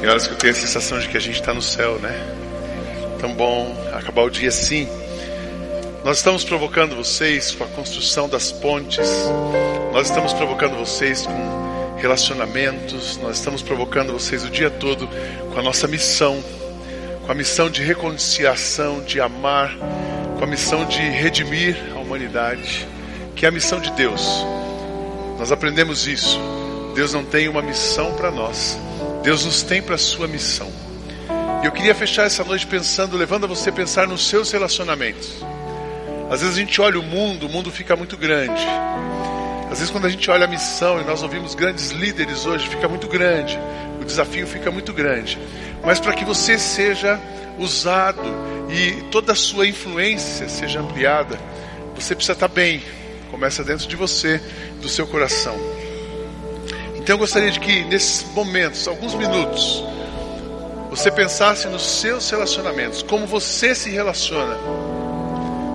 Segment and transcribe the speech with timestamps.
[0.00, 2.18] Tem horas que eu tenho a sensação de que a gente está no céu, né?
[3.20, 4.88] Tão bom acabar o dia assim.
[6.02, 9.06] Nós estamos provocando vocês com a construção das pontes,
[9.92, 15.06] nós estamos provocando vocês com relacionamentos, nós estamos provocando vocês o dia todo
[15.52, 16.42] com a nossa missão,
[17.26, 19.76] com a missão de reconciliação, de amar,
[20.38, 22.88] com a missão de redimir a humanidade,
[23.36, 24.46] que é a missão de Deus.
[25.38, 26.40] Nós aprendemos isso.
[26.94, 28.78] Deus não tem uma missão para nós,
[29.22, 30.70] Deus nos tem para a sua missão.
[31.62, 35.44] E eu queria fechar essa noite pensando, levando a você a pensar nos seus relacionamentos.
[36.30, 38.64] Às vezes a gente olha o mundo, o mundo fica muito grande.
[39.70, 42.88] Às vezes quando a gente olha a missão e nós ouvimos grandes líderes hoje, fica
[42.88, 43.58] muito grande.
[44.00, 45.38] O desafio fica muito grande.
[45.84, 47.20] Mas para que você seja
[47.58, 48.22] usado
[48.70, 51.38] e toda a sua influência seja ampliada,
[51.94, 52.82] você precisa estar bem.
[53.30, 54.40] Começa dentro de você,
[54.80, 55.79] do seu coração.
[57.10, 59.82] Então eu gostaria de que nesses momentos, alguns minutos,
[60.90, 64.56] você pensasse nos seus relacionamentos, como você se relaciona.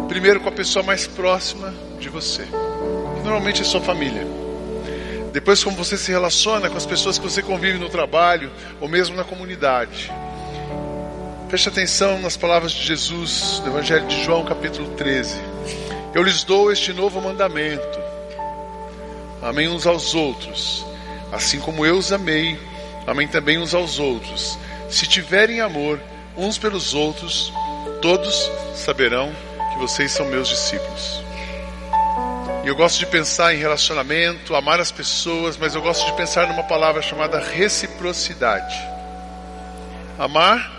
[0.07, 4.25] Primeiro com a pessoa mais próxima de você, que normalmente é sua família.
[5.33, 9.13] Depois como você se relaciona com as pessoas que você convive no trabalho ou mesmo
[9.13, 10.09] na comunidade.
[11.49, 15.35] Preste atenção nas palavras de Jesus no Evangelho de João, capítulo 13.
[16.13, 17.99] Eu lhes dou este novo mandamento:
[19.41, 20.94] amém uns aos outros,
[21.31, 22.57] assim como eu os amei,
[23.07, 24.57] amém também uns aos outros.
[24.89, 25.99] Se tiverem amor
[26.37, 27.51] uns pelos outros,
[28.01, 29.31] todos saberão
[29.73, 31.23] que vocês são meus discípulos.
[32.63, 36.47] E eu gosto de pensar em relacionamento, amar as pessoas, mas eu gosto de pensar
[36.47, 38.75] numa palavra chamada reciprocidade.
[40.17, 40.71] Amar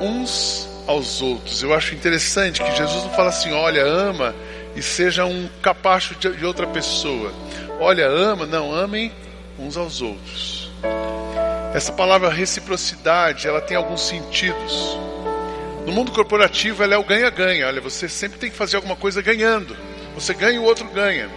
[0.00, 1.62] uns aos outros.
[1.62, 4.34] Eu acho interessante que Jesus não fala assim, olha, ama
[4.76, 7.32] e seja um capacho de outra pessoa.
[7.80, 9.12] Olha, ama, não, amem
[9.58, 10.70] uns aos outros.
[11.74, 14.98] Essa palavra reciprocidade, ela tem alguns sentidos.
[15.86, 17.66] No mundo corporativo, ela é o ganha-ganha.
[17.66, 19.76] Olha, você sempre tem que fazer alguma coisa ganhando.
[20.14, 21.28] Você ganha, o outro ganha.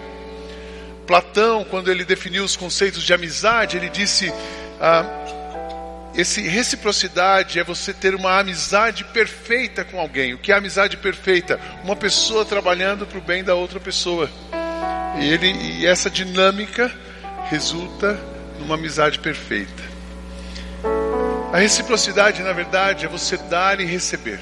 [1.06, 4.32] Platão, quando ele definiu os conceitos de amizade, ele disse:
[4.80, 5.04] ah,
[6.16, 10.34] esse reciprocidade é você ter uma amizade perfeita com alguém.
[10.34, 11.60] O que é amizade perfeita?
[11.84, 14.30] Uma pessoa trabalhando para o bem da outra pessoa.
[15.20, 16.92] E, ele, e essa dinâmica
[17.50, 18.20] resulta
[18.60, 19.84] numa amizade perfeita.
[21.54, 24.40] A reciprocidade, na verdade, é você dar e receber.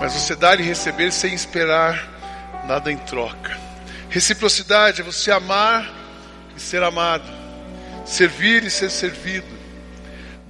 [0.00, 3.58] Mas você dar e receber sem esperar nada em troca.
[4.08, 5.88] Reciprocidade é você amar
[6.56, 7.30] e ser amado,
[8.04, 9.60] servir e ser servido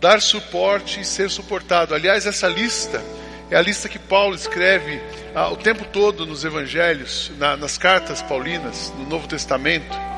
[0.01, 1.95] dar suporte e ser suportado.
[1.95, 3.03] Aliás, essa lista
[3.51, 5.01] é a lista que Paulo escreve
[5.35, 10.10] ah, o tempo todo nos evangelhos, na, nas cartas paulinas, no Novo Testamento.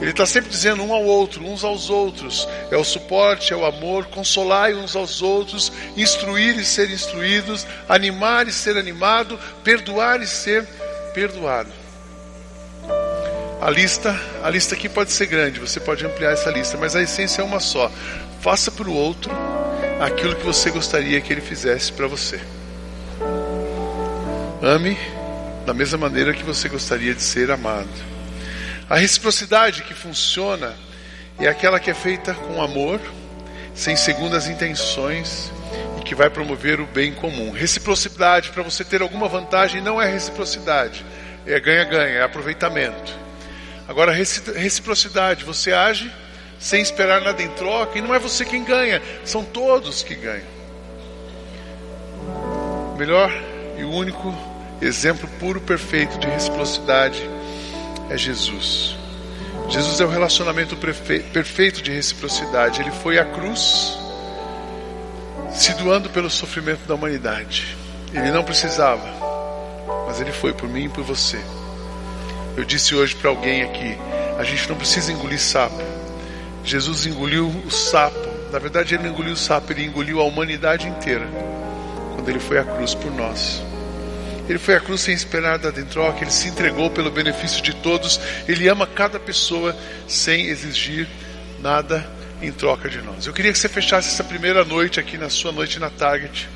[0.00, 2.48] Ele está sempre dizendo um ao outro, uns aos outros.
[2.70, 8.46] É o suporte, é o amor, consolar uns aos outros, instruir e ser instruídos, animar
[8.46, 10.64] e ser animado, perdoar e ser
[11.12, 11.72] perdoado.
[13.60, 17.02] A lista, a lista aqui pode ser grande, você pode ampliar essa lista, mas a
[17.02, 17.90] essência é uma só.
[18.40, 19.32] Faça para o outro
[20.00, 22.40] aquilo que você gostaria que ele fizesse para você.
[24.62, 24.96] Ame
[25.66, 28.17] da mesma maneira que você gostaria de ser amado.
[28.90, 30.74] A reciprocidade que funciona
[31.38, 32.98] é aquela que é feita com amor,
[33.74, 35.52] sem segundas intenções
[36.00, 37.50] e que vai promover o bem comum.
[37.50, 41.04] Reciprocidade, para você ter alguma vantagem, não é reciprocidade,
[41.46, 43.12] é ganha-ganha, é aproveitamento.
[43.86, 46.10] Agora, reciprocidade, você age
[46.58, 50.48] sem esperar nada em troca, e não é você quem ganha, são todos que ganham.
[52.94, 53.30] O melhor
[53.76, 54.34] e único
[54.80, 57.22] exemplo puro perfeito de reciprocidade
[58.10, 58.96] é Jesus.
[59.68, 62.80] Jesus é o relacionamento perfeito de reciprocidade.
[62.80, 63.98] Ele foi à cruz,
[65.52, 67.76] se doando pelo sofrimento da humanidade.
[68.14, 69.06] Ele não precisava,
[70.06, 71.38] mas ele foi por mim e por você.
[72.56, 73.98] Eu disse hoje para alguém aqui:
[74.38, 75.82] a gente não precisa engolir sapo,
[76.64, 78.28] Jesus engoliu o sapo.
[78.50, 81.28] Na verdade, ele não engoliu o sapo, ele engoliu a humanidade inteira.
[82.14, 83.62] Quando ele foi à cruz por nós.
[84.48, 87.74] Ele foi à cruz sem esperar nada em troca, ele se entregou pelo benefício de
[87.74, 88.18] todos.
[88.48, 91.06] Ele ama cada pessoa sem exigir
[91.60, 92.08] nada
[92.40, 93.26] em troca de nós.
[93.26, 96.48] Eu queria que você fechasse essa primeira noite aqui na sua noite na Target,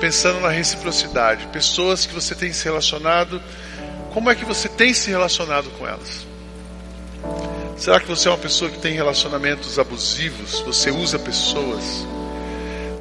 [0.00, 1.46] pensando na reciprocidade.
[1.46, 3.40] Pessoas que você tem se relacionado,
[4.12, 6.26] como é que você tem se relacionado com elas?
[7.76, 10.60] Será que você é uma pessoa que tem relacionamentos abusivos?
[10.60, 12.06] Você usa pessoas?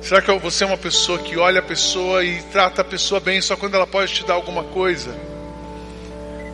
[0.02, 3.40] Será que você é uma pessoa que olha a pessoa e trata a pessoa bem
[3.40, 5.16] só quando ela pode te dar alguma coisa?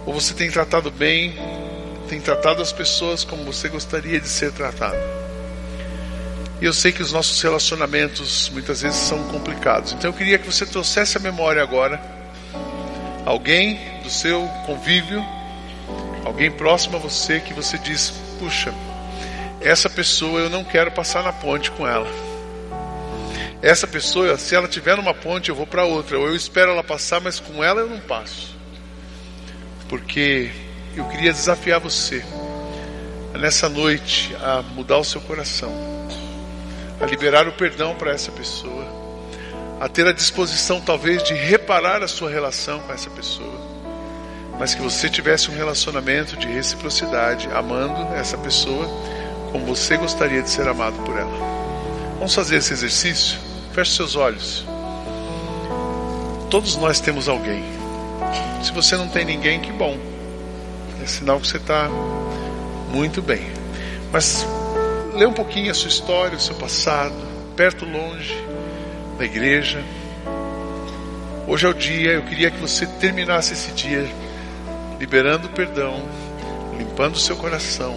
[0.05, 1.33] Ou você tem tratado bem,
[2.09, 4.97] tem tratado as pessoas como você gostaria de ser tratado?
[6.61, 9.93] E eu sei que os nossos relacionamentos muitas vezes são complicados.
[9.93, 12.01] Então eu queria que você trouxesse a memória agora
[13.25, 15.23] alguém do seu convívio,
[16.25, 18.73] alguém próximo a você que você diz: puxa,
[19.61, 22.26] essa pessoa eu não quero passar na ponte com ela.
[23.61, 26.19] Essa pessoa, se ela tiver numa ponte, eu vou para outra.
[26.19, 28.55] Ou eu espero ela passar, mas com ela eu não passo.
[29.89, 30.51] Porque
[30.95, 32.23] eu queria desafiar você
[33.37, 35.71] nessa noite a mudar o seu coração,
[36.99, 38.85] a liberar o perdão para essa pessoa,
[39.79, 43.61] a ter a disposição talvez de reparar a sua relação com essa pessoa,
[44.59, 48.87] mas que você tivesse um relacionamento de reciprocidade, amando essa pessoa
[49.51, 51.37] como você gostaria de ser amado por ela.
[52.17, 53.46] Vamos fazer esse exercício?
[53.77, 54.65] Feche seus olhos.
[56.49, 57.63] Todos nós temos alguém.
[58.63, 59.95] Se você não tem ninguém, que bom.
[60.99, 61.87] É sinal que você está
[62.91, 63.51] muito bem.
[64.11, 64.43] Mas
[65.13, 67.13] lê um pouquinho a sua história, o seu passado,
[67.55, 68.35] perto, longe
[69.15, 69.79] da igreja.
[71.45, 74.09] Hoje é o dia, eu queria que você terminasse esse dia
[74.99, 76.01] liberando o perdão,
[76.79, 77.95] limpando o seu coração,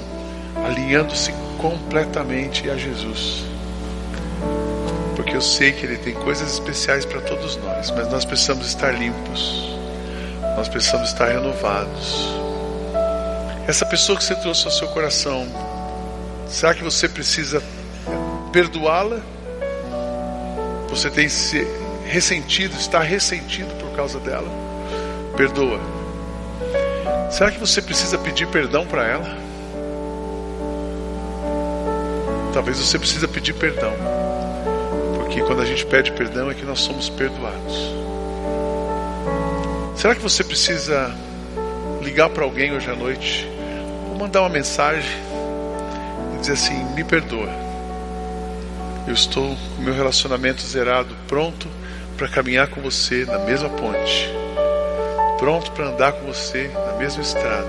[0.63, 3.49] alinhando-se completamente a Jesus.
[5.31, 8.91] Porque eu sei que Ele tem coisas especiais para todos nós, mas nós precisamos estar
[8.91, 9.79] limpos,
[10.57, 12.35] nós precisamos estar renovados.
[13.69, 15.47] Essa pessoa que você trouxe ao seu coração,
[16.49, 17.63] será que você precisa
[18.53, 19.21] perdoá-la?
[20.89, 21.65] Você tem se
[22.05, 24.51] ressentido, está ressentido por causa dela?
[25.37, 25.79] Perdoa.
[27.31, 29.39] Será que você precisa pedir perdão para ela?
[32.53, 33.95] Talvez você precisa pedir perdão.
[35.31, 37.95] Porque quando a gente pede perdão é que nós somos perdoados.
[39.95, 41.15] Será que você precisa
[42.03, 43.47] ligar para alguém hoje à noite
[44.19, 45.09] mandar uma mensagem
[46.35, 47.49] e dizer assim: me perdoa.
[49.07, 51.69] Eu estou com meu relacionamento zerado, pronto
[52.17, 54.29] para caminhar com você na mesma ponte,
[55.39, 57.69] pronto para andar com você na mesma estrada.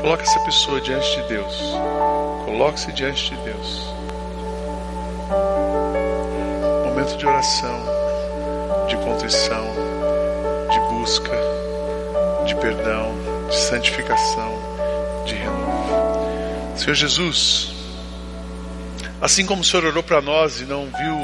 [0.00, 2.01] Coloque essa pessoa diante de Deus.
[2.52, 3.82] Coloque-se diante de Deus.
[6.84, 7.80] Momento de oração,
[8.86, 9.64] de contrição,
[10.70, 11.32] de busca
[12.44, 13.14] de perdão,
[13.48, 14.52] de santificação,
[15.24, 16.76] de renovo.
[16.76, 17.72] Senhor Jesus,
[19.18, 21.18] assim como o Senhor orou para nós e não viu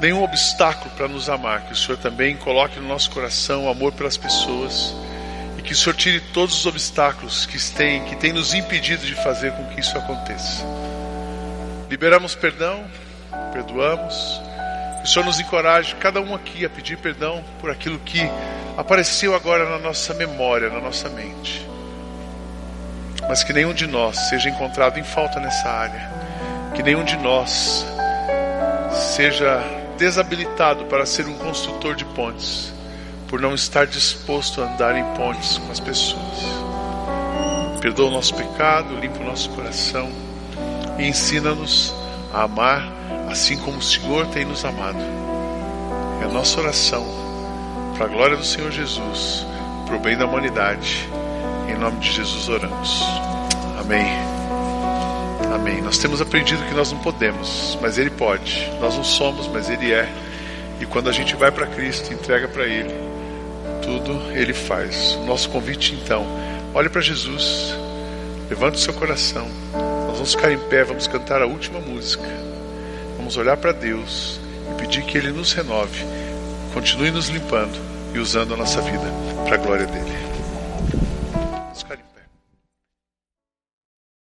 [0.00, 3.92] nenhum obstáculo para nos amar, que o Senhor também coloque no nosso coração o amor
[3.92, 4.96] pelas pessoas
[5.64, 9.52] que o Senhor tire todos os obstáculos que têm, que têm nos impedido de fazer
[9.52, 10.62] com que isso aconteça.
[11.88, 12.84] Liberamos perdão,
[13.52, 14.14] perdoamos
[15.00, 18.20] que o Senhor nos encoraje, cada um aqui, a pedir perdão por aquilo que
[18.76, 21.66] apareceu agora na nossa memória, na nossa mente.
[23.28, 26.10] Mas que nenhum de nós seja encontrado em falta nessa área.
[26.74, 27.86] Que nenhum de nós
[28.92, 29.62] seja
[29.96, 32.73] desabilitado para ser um construtor de pontes,
[33.28, 36.38] por não estar disposto a andar em pontes com as pessoas.
[37.80, 40.10] Perdoa o nosso pecado, limpa o nosso coração
[40.98, 41.94] e ensina-nos
[42.32, 44.98] a amar assim como o Senhor tem nos amado.
[46.22, 47.04] É a nossa oração,
[47.96, 49.44] para a glória do Senhor Jesus,
[49.86, 51.08] para o bem da humanidade.
[51.68, 53.02] Em nome de Jesus oramos.
[53.78, 54.06] Amém.
[55.52, 55.82] Amém.
[55.82, 58.70] Nós temos aprendido que nós não podemos, mas Ele pode.
[58.80, 60.08] Nós não somos, mas Ele é.
[60.80, 62.92] E quando a gente vai para Cristo, entrega para Ele,
[63.84, 65.14] tudo Ele faz.
[65.16, 66.26] O nosso convite então,
[66.72, 67.76] olhe para Jesus,
[68.48, 69.46] levante seu coração.
[70.06, 72.26] Nós vamos ficar em pé, vamos cantar a última música.
[73.16, 76.04] Vamos olhar para Deus e pedir que Ele nos renove,
[76.72, 77.78] continue nos limpando
[78.14, 79.06] e usando a nossa vida
[79.44, 80.33] para a glória dele.